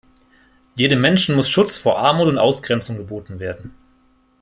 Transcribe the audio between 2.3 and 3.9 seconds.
Ausgrenzung geboten werden.